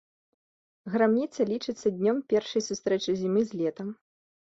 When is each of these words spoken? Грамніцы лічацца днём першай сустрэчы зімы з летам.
Грамніцы 0.93 1.47
лічацца 1.51 1.87
днём 1.99 2.25
першай 2.35 2.61
сустрэчы 2.71 3.11
зімы 3.25 3.49
з 3.55 3.65
летам. 3.65 3.97